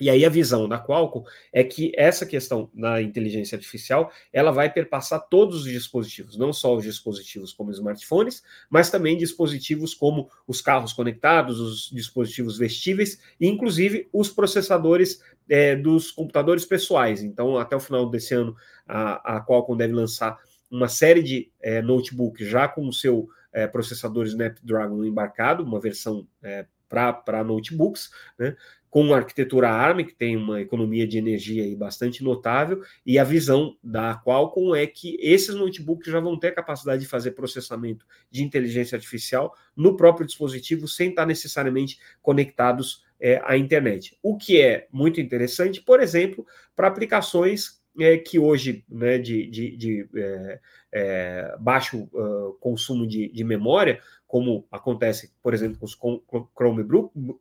E 0.00 0.08
aí 0.08 0.24
a 0.24 0.28
visão 0.28 0.68
da 0.68 0.78
Qualcomm 0.78 1.24
é 1.52 1.62
que 1.62 1.92
essa 1.96 2.24
questão 2.24 2.70
da 2.74 3.02
inteligência 3.02 3.56
artificial, 3.56 4.10
ela 4.32 4.50
vai 4.50 4.72
perpassar 4.72 5.26
todos 5.28 5.64
os 5.64 5.70
dispositivos, 5.70 6.36
não 6.36 6.52
só 6.52 6.74
os 6.74 6.84
dispositivos 6.84 7.52
como 7.52 7.70
smartphones, 7.70 8.42
mas 8.70 8.90
também 8.90 9.16
dispositivos 9.16 9.94
como 9.94 10.30
os 10.46 10.60
carros 10.60 10.92
conectados, 10.92 11.60
os 11.60 11.90
dispositivos 11.92 12.56
vestíveis, 12.58 13.20
e 13.38 13.46
inclusive 13.46 14.08
os 14.12 14.30
processadores 14.30 15.20
é, 15.48 15.76
dos 15.76 16.10
computadores 16.10 16.64
pessoais. 16.64 17.22
Então, 17.22 17.58
até 17.58 17.76
o 17.76 17.80
final 17.80 18.08
desse 18.08 18.34
ano, 18.34 18.56
a, 18.86 19.36
a 19.36 19.44
Qualcomm 19.44 19.76
deve 19.76 19.92
lançar 19.92 20.38
uma 20.70 20.88
série 20.88 21.22
de 21.22 21.50
é, 21.60 21.82
notebooks 21.82 22.48
já 22.48 22.68
com 22.68 22.86
o 22.86 22.92
seu 22.92 23.28
é, 23.52 23.66
processador 23.66 24.26
Snapdragon 24.26 25.04
embarcado, 25.04 25.64
uma 25.64 25.80
versão 25.80 26.26
é, 26.42 26.64
para 26.90 27.44
notebooks, 27.44 28.10
né? 28.38 28.54
com 28.90 29.14
a 29.14 29.18
arquitetura 29.18 29.70
ARM, 29.70 30.04
que 30.04 30.14
tem 30.14 30.36
uma 30.36 30.60
economia 30.60 31.06
de 31.06 31.16
energia 31.16 31.62
aí 31.62 31.76
bastante 31.76 32.24
notável, 32.24 32.82
e 33.06 33.20
a 33.20 33.24
visão 33.24 33.76
da 33.82 34.20
Qualcomm 34.20 34.74
é 34.74 34.84
que 34.84 35.16
esses 35.20 35.54
notebooks 35.54 36.10
já 36.10 36.18
vão 36.18 36.36
ter 36.36 36.48
a 36.48 36.54
capacidade 36.54 37.00
de 37.00 37.08
fazer 37.08 37.30
processamento 37.30 38.04
de 38.30 38.42
inteligência 38.42 38.96
artificial 38.96 39.54
no 39.76 39.96
próprio 39.96 40.26
dispositivo, 40.26 40.88
sem 40.88 41.10
estar 41.10 41.24
necessariamente 41.24 42.00
conectados 42.20 43.04
é, 43.20 43.40
à 43.44 43.56
internet. 43.56 44.18
O 44.22 44.36
que 44.36 44.60
é 44.60 44.88
muito 44.90 45.20
interessante, 45.20 45.80
por 45.80 46.00
exemplo, 46.00 46.44
para 46.74 46.88
aplicações 46.88 47.80
é, 47.98 48.16
que 48.16 48.38
hoje, 48.38 48.84
né, 48.88 49.18
de, 49.18 49.46
de, 49.46 49.76
de 49.76 50.08
é, 50.16 50.60
é, 50.92 51.56
baixo 51.58 52.08
uh, 52.12 52.54
consumo 52.60 53.06
de, 53.06 53.28
de, 53.28 53.44
memória, 53.44 54.00
como 54.30 54.64
acontece, 54.70 55.34
por 55.42 55.52
exemplo, 55.52 55.76
com 55.76 55.86
os 55.86 55.98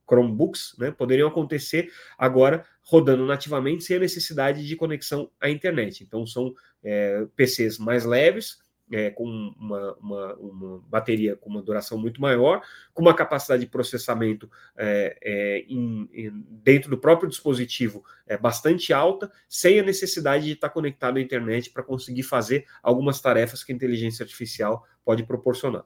Chromebooks, 0.07 0.75
né, 0.79 0.89
poderiam 0.89 1.27
acontecer 1.27 1.91
agora 2.17 2.65
rodando 2.81 3.27
nativamente 3.27 3.83
sem 3.83 3.97
a 3.97 3.99
necessidade 3.99 4.65
de 4.65 4.75
conexão 4.75 5.29
à 5.39 5.51
internet. 5.51 6.03
Então, 6.03 6.25
são 6.25 6.51
é, 6.83 7.27
PCs 7.35 7.77
mais 7.77 8.05
leves, 8.05 8.57
é, 8.91 9.11
com 9.11 9.23
uma, 9.23 9.93
uma, 9.97 10.33
uma, 10.37 10.79
bateria 10.89 11.35
com 11.35 11.47
uma 11.51 11.61
duração 11.61 11.95
muito 11.95 12.19
maior, 12.19 12.59
com 12.91 13.03
uma 13.03 13.13
capacidade 13.13 13.63
de 13.63 13.69
processamento 13.69 14.49
é, 14.75 15.15
é, 15.21 15.59
em, 15.69 16.09
em, 16.11 16.43
dentro 16.49 16.89
do 16.89 16.97
próprio 16.97 17.29
dispositivo 17.29 18.03
é, 18.25 18.35
bastante 18.35 18.91
alta, 18.91 19.31
sem 19.47 19.79
a 19.79 19.83
necessidade 19.83 20.45
de 20.45 20.53
estar 20.53 20.69
conectado 20.71 21.17
à 21.17 21.21
internet 21.21 21.69
para 21.69 21.83
conseguir 21.83 22.23
fazer 22.23 22.65
algumas 22.81 23.21
tarefas 23.21 23.63
que 23.63 23.71
a 23.71 23.75
inteligência 23.75 24.23
artificial 24.23 24.83
pode 25.05 25.23
proporcionar. 25.23 25.85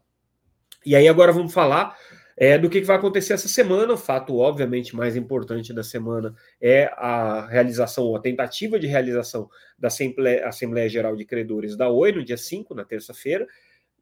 E 0.86 0.96
aí 0.96 1.08
agora 1.08 1.32
vamos 1.32 1.54
falar 1.54 1.98
é, 2.36 2.58
do 2.58 2.70
que, 2.70 2.82
vai 2.82 2.98
acontecer 2.98 3.34
essa 3.34 3.48
semana. 3.48 3.94
O 3.94 3.98
fato, 3.98 4.38
obviamente, 4.38 4.96
mais 4.96 5.16
importante 5.16 5.74
da 5.74 5.84
semana 5.84 6.34
é 6.62 6.92
a 6.98 7.48
realização, 7.48 8.06
ou 8.06 8.16
a 8.16 8.20
tentativa 8.20 8.80
de 8.80 8.88
realização 8.88 9.50
da 9.78 9.88
Assembleia, 9.88 10.90
Geral 10.90 11.16
de 11.16 11.26
Credores 11.26 11.78
da 11.78 11.90
Oi, 11.90 12.12
no 12.12 12.24
dia 12.24 12.38
5, 12.38 12.74
na 12.74 12.84
terça-feira. 12.84 13.48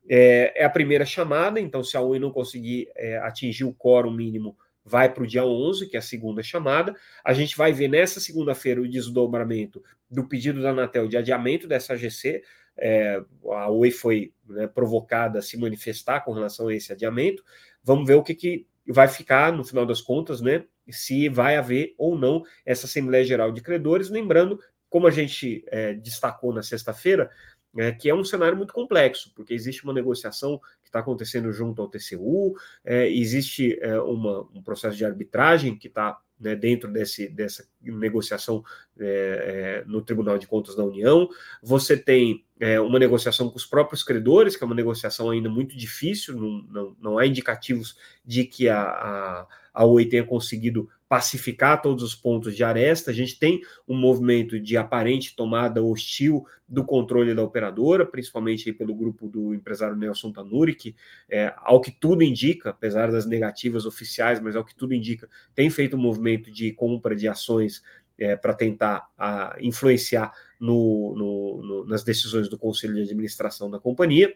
É, 0.09 0.53
é, 0.55 0.65
a 0.65 0.69
primeira 0.69 1.05
chamada, 1.05 1.59
então, 1.59 1.83
se 1.83 1.95
a 1.95 2.01
Oi 2.01 2.19
não 2.19 2.31
conseguir 2.31 2.89
é, 2.95 3.17
atingir 3.17 3.65
o 3.65 3.73
quórum 3.73 4.11
mínimo, 4.11 4.57
vai 4.83 5.13
para 5.13 5.23
o 5.23 5.27
dia 5.27 5.45
11, 5.45 5.87
que 5.87 5.95
é 5.95 5.99
a 5.99 6.01
segunda 6.01 6.41
chamada. 6.41 6.95
A 7.23 7.33
gente 7.33 7.55
vai 7.55 7.71
ver 7.71 7.87
nessa 7.87 8.19
segunda-feira 8.19 8.81
o 8.81 8.89
desdobramento 8.89 9.83
do 10.09 10.27
pedido 10.27 10.61
da 10.61 10.71
Anatel 10.71 11.07
de 11.07 11.17
adiamento 11.17 11.67
dessa 11.67 11.93
AGC. 11.93 12.41
É, 12.81 13.21
a 13.51 13.69
Oi 13.69 13.91
foi 13.91 14.33
né, 14.49 14.67
provocada 14.67 15.39
a 15.39 15.41
se 15.41 15.57
manifestar 15.57 16.21
com 16.21 16.33
relação 16.33 16.67
a 16.67 16.73
esse 16.73 16.91
adiamento. 16.91 17.43
Vamos 17.83 18.07
ver 18.07 18.15
o 18.15 18.23
que, 18.23 18.33
que 18.33 18.65
vai 18.87 19.07
ficar 19.07 19.53
no 19.53 19.63
final 19.63 19.85
das 19.85 20.01
contas, 20.01 20.41
né? 20.41 20.65
Se 20.89 21.29
vai 21.29 21.55
haver 21.55 21.93
ou 21.97 22.17
não 22.17 22.43
essa 22.65 22.87
Assembleia 22.87 23.23
Geral 23.23 23.51
de 23.51 23.61
Credores. 23.61 24.09
Lembrando, 24.09 24.59
como 24.89 25.07
a 25.07 25.11
gente 25.11 25.63
é, 25.67 25.93
destacou 25.93 26.51
na 26.53 26.63
sexta-feira, 26.63 27.29
é, 27.77 27.91
que 27.91 28.09
é 28.09 28.15
um 28.15 28.23
cenário 28.23 28.57
muito 28.57 28.73
complexo, 28.73 29.31
porque 29.35 29.53
existe 29.53 29.83
uma 29.83 29.93
negociação 29.93 30.59
que 30.81 30.89
está 30.89 30.99
acontecendo 30.99 31.51
junto 31.53 31.81
ao 31.81 31.87
TCU, 31.87 32.53
é, 32.83 33.09
existe 33.09 33.79
é, 33.81 33.99
uma, 34.01 34.41
um 34.53 34.61
processo 34.61 34.97
de 34.97 35.05
arbitragem 35.05 35.77
que 35.77 35.87
está 35.87 36.19
né, 36.41 36.55
dentro 36.55 36.91
desse, 36.91 37.29
dessa 37.29 37.65
negociação 37.81 38.63
é, 38.99 39.05
é, 39.05 39.89
no 39.89 40.01
Tribunal 40.01 40.37
de 40.37 40.47
Contas 40.47 40.75
da 40.75 40.83
União. 40.83 41.29
Você 41.61 41.95
tem 41.95 42.43
é, 42.61 42.79
uma 42.79 42.99
negociação 42.99 43.49
com 43.49 43.57
os 43.57 43.65
próprios 43.65 44.03
credores, 44.03 44.55
que 44.55 44.63
é 44.63 44.67
uma 44.67 44.75
negociação 44.75 45.31
ainda 45.31 45.49
muito 45.49 45.75
difícil, 45.75 46.35
não, 46.37 46.61
não, 46.69 46.95
não 47.01 47.17
há 47.17 47.25
indicativos 47.25 47.97
de 48.23 48.43
que 48.43 48.69
a, 48.69 48.79
a, 48.79 49.47
a 49.73 49.83
Oi 49.83 50.05
tenha 50.05 50.23
conseguido 50.23 50.87
pacificar 51.09 51.81
todos 51.81 52.03
os 52.03 52.13
pontos 52.13 52.55
de 52.55 52.63
aresta. 52.63 53.09
A 53.09 53.13
gente 53.13 53.39
tem 53.39 53.61
um 53.87 53.97
movimento 53.97 54.59
de 54.59 54.77
aparente 54.77 55.35
tomada 55.35 55.83
hostil 55.83 56.45
do 56.69 56.85
controle 56.85 57.33
da 57.33 57.41
operadora, 57.41 58.05
principalmente 58.05 58.71
pelo 58.71 58.93
grupo 58.93 59.27
do 59.27 59.55
empresário 59.55 59.95
Nelson 59.95 60.31
Tanuri, 60.31 60.75
que, 60.75 60.95
é, 61.27 61.51
ao 61.57 61.81
que 61.81 61.89
tudo 61.89 62.21
indica, 62.21 62.69
apesar 62.69 63.11
das 63.11 63.25
negativas 63.25 63.87
oficiais, 63.87 64.39
mas 64.39 64.55
ao 64.55 64.63
que 64.63 64.75
tudo 64.75 64.93
indica, 64.93 65.27
tem 65.55 65.67
feito 65.71 65.97
um 65.97 65.99
movimento 65.99 66.51
de 66.51 66.71
compra 66.73 67.15
de 67.15 67.27
ações 67.27 67.81
é, 68.19 68.35
para 68.35 68.53
tentar 68.53 69.09
a, 69.17 69.57
influenciar 69.59 70.31
no, 70.61 71.15
no, 71.17 71.63
no, 71.63 71.85
nas 71.85 72.03
decisões 72.03 72.47
do 72.47 72.57
conselho 72.57 72.93
de 72.93 73.01
administração 73.01 73.69
da 73.69 73.79
companhia. 73.79 74.31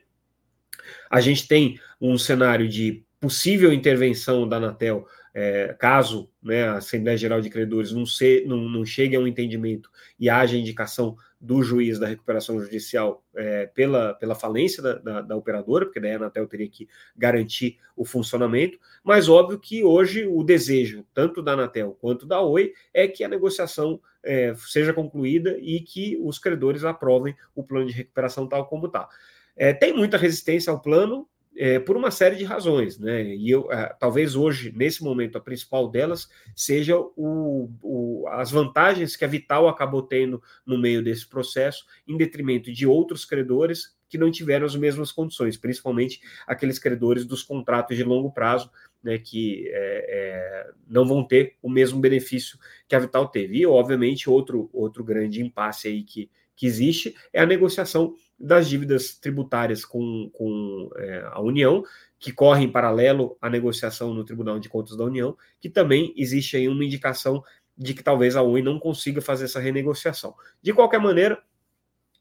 A 1.10 1.22
gente 1.22 1.48
tem 1.48 1.80
um 2.02 2.18
cenário 2.18 2.68
de 2.68 3.06
possível 3.20 3.72
intervenção 3.72 4.48
da 4.50 4.58
Anatel 4.58 5.08
é, 5.38 5.76
caso 5.78 6.30
né, 6.42 6.64
a 6.64 6.78
Assembleia 6.78 7.18
Geral 7.18 7.42
de 7.42 7.50
Credores 7.50 7.92
não, 7.92 8.06
se, 8.06 8.46
não, 8.48 8.70
não, 8.70 8.86
chegue 8.86 9.18
a 9.18 9.20
um 9.20 9.28
entendimento 9.28 9.92
e 10.18 10.30
haja 10.30 10.56
indicação 10.56 11.18
do 11.42 11.62
juiz 11.62 12.00
da 12.00 12.08
recuperação 12.08 12.58
judicial 12.58 13.22
é, 13.36 13.66
pela, 13.66 14.14
pela 14.14 14.34
falência 14.34 14.82
da, 14.82 14.94
da, 14.94 15.22
da, 15.22 15.36
operadora, 15.36 15.86
porque 15.86 16.00
daí 16.00 16.14
a 16.14 16.16
Anatel 16.16 16.48
teria 16.48 16.70
que 16.70 16.88
garantir 17.18 17.78
o 17.98 18.06
funcionamento, 18.06 18.80
mas 19.04 19.28
óbvio 19.28 19.60
que 19.60 19.84
hoje 19.84 20.26
o 20.26 20.42
desejo, 20.42 21.06
tanto 21.14 21.44
da 21.44 21.52
Anatel 21.52 21.98
quanto 22.00 22.26
da 22.26 22.40
Oi, 22.40 22.72
é 22.94 23.06
que 23.06 23.22
a 23.22 23.28
negociação 23.28 24.00
é, 24.24 24.56
seja 24.56 24.94
concluída 24.94 25.58
e 25.60 25.82
que 25.82 26.18
os 26.24 26.40
credores 26.40 26.86
aprovem 26.86 27.36
o 27.54 27.62
plano 27.62 27.88
de 27.88 27.94
recuperação 27.94 28.48
tal 28.48 28.68
como 28.68 28.86
está. 28.86 29.10
É, 29.58 29.74
tem 29.74 29.94
muita 29.94 30.18
resistência 30.18 30.72
ao 30.72 30.82
plano, 30.82 31.28
é, 31.58 31.80
por 31.80 31.96
uma 31.96 32.12
série 32.12 32.36
de 32.36 32.44
razões, 32.44 33.00
né? 33.00 33.24
E 33.24 33.50
eu, 33.50 33.72
é, 33.72 33.96
talvez 34.00 34.36
hoje, 34.36 34.74
nesse 34.76 35.04
momento, 35.04 35.38
a 35.38 35.42
principal 35.42 35.90
delas 35.90 36.30
seja 36.56 36.98
o, 36.98 37.70
o, 37.82 38.28
as 38.30 38.52
vantagens 38.52 39.16
que 39.16 39.24
a 39.24 39.28
Vital 39.28 39.68
acabou 39.68 40.02
tendo 40.02 40.42
no 40.66 40.78
meio 40.78 41.04
desse 41.04 41.28
processo, 41.28 41.86
em 42.08 42.18
detrimento 42.18 42.72
de 42.72 42.86
outros 42.86 43.24
credores 43.26 43.96
que 44.08 44.18
não 44.18 44.32
tiveram 44.32 44.66
as 44.66 44.76
mesmas 44.76 45.12
condições, 45.12 45.58
principalmente 45.58 46.22
aqueles 46.46 46.78
credores 46.78 47.26
dos 47.26 47.42
contratos 47.42 47.98
de 47.98 48.04
longo 48.04 48.32
prazo, 48.32 48.70
né, 49.04 49.18
que 49.18 49.68
é, 49.68 49.74
é, 49.74 50.72
não 50.88 51.08
vão 51.08 51.24
ter 51.24 51.56
o 51.62 51.70
mesmo 51.70 52.00
benefício 52.00 52.58
que 52.88 52.96
a 52.96 53.00
Vital 53.00 53.28
teve. 53.28 53.58
E, 53.58 53.66
obviamente, 53.66 54.30
outro, 54.30 54.70
outro 54.74 55.04
grande 55.04 55.42
impasse 55.42 55.88
aí 55.88 56.04
que, 56.04 56.30
que 56.56 56.66
existe 56.66 57.16
é 57.34 57.42
a 57.42 57.46
negociação 57.46 58.16
das 58.38 58.68
dívidas 58.68 59.16
tributárias 59.18 59.86
com, 59.86 60.30
com 60.34 60.90
é, 60.98 61.24
a 61.32 61.42
União, 61.42 61.84
que 62.20 62.32
corre 62.32 62.64
em 62.64 62.72
paralelo 62.72 63.38
à 63.42 63.50
negociação 63.50 64.14
no 64.14 64.24
Tribunal 64.24 64.60
de 64.60 64.70
Contas 64.70 64.98
da 64.98 65.04
União, 65.04 65.38
que 65.60 65.70
também 65.70 66.14
existe 66.18 66.58
aí 66.58 66.68
uma 66.68 66.84
indicação 66.84 67.44
de 67.78 67.94
que 67.94 68.04
talvez 68.04 68.36
a 68.36 68.42
Oi 68.42 68.62
não 68.62 68.80
consiga 68.80 69.22
fazer 69.22 69.46
essa 69.46 69.60
renegociação. 69.60 70.34
De 70.62 70.74
qualquer 70.74 71.00
maneira, 71.00 71.42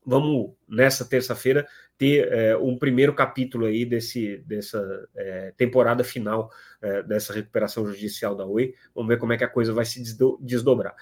vamos 0.04 0.52
nessa 0.68 1.04
terça-feira 1.04 1.66
ter 1.96 2.28
é, 2.32 2.56
um 2.56 2.76
primeiro 2.76 3.14
capítulo 3.14 3.66
aí 3.66 3.84
desse, 3.84 4.38
dessa 4.38 5.08
é, 5.16 5.52
temporada 5.56 6.02
final 6.02 6.50
é, 6.82 7.02
dessa 7.02 7.32
recuperação 7.32 7.86
judicial 7.86 8.34
da 8.34 8.44
Oi. 8.44 8.74
Vamos 8.94 9.08
ver 9.08 9.18
como 9.18 9.32
é 9.32 9.38
que 9.38 9.44
a 9.44 9.48
coisa 9.48 9.72
vai 9.72 9.84
se 9.84 10.02
desdobrar. 10.40 10.94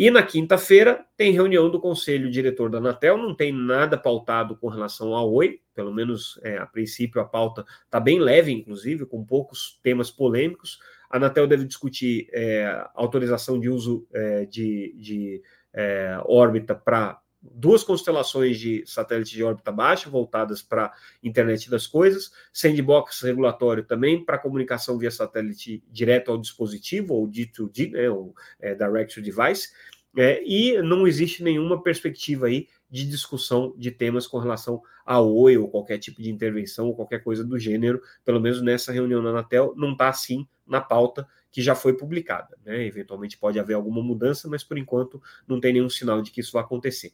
E 0.00 0.10
na 0.10 0.22
quinta-feira 0.22 1.04
tem 1.14 1.30
reunião 1.30 1.68
do 1.68 1.78
conselho 1.78 2.30
diretor 2.30 2.70
da 2.70 2.78
Anatel, 2.78 3.18
não 3.18 3.34
tem 3.34 3.52
nada 3.52 3.98
pautado 3.98 4.56
com 4.56 4.66
relação 4.66 5.14
ao 5.14 5.30
Oi, 5.30 5.60
pelo 5.74 5.92
menos 5.92 6.40
é, 6.42 6.56
a 6.56 6.64
princípio 6.64 7.20
a 7.20 7.24
pauta 7.26 7.66
está 7.84 8.00
bem 8.00 8.18
leve, 8.18 8.50
inclusive, 8.50 9.04
com 9.04 9.22
poucos 9.22 9.78
temas 9.82 10.10
polêmicos. 10.10 10.78
A 11.10 11.18
Anatel 11.18 11.46
deve 11.46 11.66
discutir 11.66 12.30
é, 12.32 12.82
autorização 12.94 13.60
de 13.60 13.68
uso 13.68 14.08
é, 14.14 14.46
de, 14.46 14.94
de 14.96 15.42
é, 15.74 16.18
órbita 16.24 16.74
para 16.74 17.20
duas 17.42 17.82
constelações 17.82 18.58
de 18.58 18.84
satélite 18.86 19.32
de 19.32 19.42
órbita 19.42 19.72
baixa 19.72 20.10
voltadas 20.10 20.62
para 20.62 20.92
internet 21.22 21.70
das 21.70 21.86
coisas, 21.86 22.30
sandbox 22.52 23.22
regulatório 23.22 23.84
também 23.84 24.24
para 24.24 24.38
comunicação 24.38 24.98
via 24.98 25.10
satélite 25.10 25.82
direto 25.90 26.30
ao 26.30 26.38
dispositivo, 26.38 27.14
ou 27.14 27.28
D2D, 27.28 27.92
né, 27.92 28.10
ou 28.10 28.34
é, 28.60 28.74
Direct 28.74 29.14
to 29.14 29.22
Device, 29.22 29.70
é, 30.16 30.42
e 30.44 30.82
não 30.82 31.06
existe 31.06 31.42
nenhuma 31.42 31.82
perspectiva 31.82 32.46
aí 32.46 32.66
de 32.90 33.06
discussão 33.06 33.72
de 33.76 33.90
temas 33.90 34.26
com 34.26 34.38
relação 34.38 34.82
a 35.06 35.20
Oi 35.20 35.56
ou 35.56 35.68
qualquer 35.68 35.98
tipo 35.98 36.20
de 36.20 36.30
intervenção 36.30 36.86
ou 36.86 36.94
qualquer 36.94 37.22
coisa 37.22 37.44
do 37.44 37.58
gênero, 37.58 38.00
pelo 38.24 38.40
menos 38.40 38.60
nessa 38.60 38.92
reunião 38.92 39.22
na 39.22 39.30
Anatel, 39.30 39.74
não 39.76 39.92
está 39.92 40.08
assim 40.08 40.46
na 40.66 40.80
pauta 40.80 41.26
que 41.50 41.62
já 41.62 41.74
foi 41.74 41.96
publicada. 41.96 42.56
Né? 42.64 42.86
Eventualmente 42.86 43.36
pode 43.36 43.58
haver 43.58 43.74
alguma 43.74 44.02
mudança, 44.02 44.48
mas 44.48 44.62
por 44.62 44.78
enquanto 44.78 45.20
não 45.46 45.60
tem 45.60 45.72
nenhum 45.72 45.90
sinal 45.90 46.22
de 46.22 46.30
que 46.30 46.40
isso 46.40 46.52
vai 46.52 46.62
acontecer. 46.62 47.12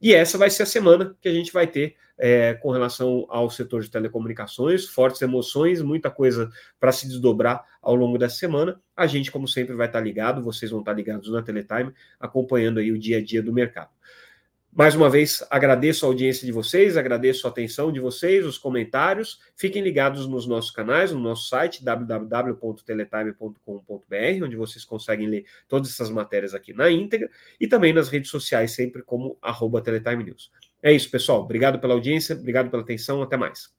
E 0.00 0.14
essa 0.14 0.38
vai 0.38 0.48
ser 0.48 0.62
a 0.62 0.66
semana 0.66 1.14
que 1.20 1.28
a 1.28 1.32
gente 1.32 1.52
vai 1.52 1.66
ter 1.66 1.94
é, 2.16 2.54
com 2.54 2.70
relação 2.70 3.26
ao 3.28 3.50
setor 3.50 3.82
de 3.82 3.90
telecomunicações, 3.90 4.86
fortes 4.86 5.20
emoções, 5.20 5.82
muita 5.82 6.10
coisa 6.10 6.50
para 6.78 6.90
se 6.90 7.06
desdobrar 7.06 7.64
ao 7.82 7.94
longo 7.94 8.16
dessa 8.16 8.36
semana. 8.36 8.80
A 8.96 9.06
gente, 9.06 9.30
como 9.30 9.46
sempre, 9.46 9.74
vai 9.74 9.86
estar 9.86 10.00
ligado, 10.00 10.42
vocês 10.42 10.70
vão 10.70 10.80
estar 10.80 10.94
ligados 10.94 11.30
na 11.30 11.42
Teletime, 11.42 11.92
acompanhando 12.18 12.78
aí 12.78 12.90
o 12.90 12.98
dia 12.98 13.18
a 13.18 13.24
dia 13.24 13.42
do 13.42 13.52
mercado. 13.52 13.90
Mais 14.72 14.94
uma 14.94 15.10
vez, 15.10 15.44
agradeço 15.50 16.06
a 16.06 16.08
audiência 16.08 16.46
de 16.46 16.52
vocês, 16.52 16.96
agradeço 16.96 17.44
a 17.46 17.50
atenção 17.50 17.90
de 17.90 17.98
vocês, 17.98 18.46
os 18.46 18.56
comentários. 18.56 19.40
Fiquem 19.56 19.82
ligados 19.82 20.28
nos 20.28 20.46
nossos 20.46 20.70
canais, 20.70 21.10
no 21.10 21.18
nosso 21.18 21.48
site 21.48 21.84
www.teletime.com.br, 21.84 24.44
onde 24.44 24.56
vocês 24.56 24.84
conseguem 24.84 25.26
ler 25.26 25.44
todas 25.68 25.90
essas 25.90 26.08
matérias 26.08 26.54
aqui 26.54 26.72
na 26.72 26.88
íntegra, 26.88 27.28
e 27.58 27.66
também 27.66 27.92
nas 27.92 28.08
redes 28.08 28.30
sociais, 28.30 28.72
sempre 28.72 29.02
como 29.02 29.36
arroba 29.42 29.82
Teletime 29.82 30.22
News. 30.22 30.52
É 30.82 30.92
isso, 30.92 31.10
pessoal. 31.10 31.42
Obrigado 31.42 31.80
pela 31.80 31.94
audiência, 31.94 32.36
obrigado 32.36 32.70
pela 32.70 32.82
atenção, 32.82 33.22
até 33.22 33.36
mais. 33.36 33.70